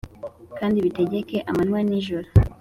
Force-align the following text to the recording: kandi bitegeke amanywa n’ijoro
kandi 0.57 0.83
bitegeke 0.85 1.37
amanywa 1.51 1.79
n’ijoro 1.87 2.27